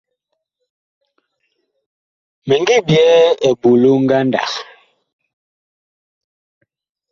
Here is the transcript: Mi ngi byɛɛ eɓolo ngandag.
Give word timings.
Mi 2.47 2.55
ngi 2.61 2.77
byɛɛ 2.87 3.17
eɓolo 3.49 3.89
ngandag. 4.03 4.49